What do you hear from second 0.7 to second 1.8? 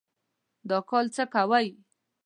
کال څه کوئ؟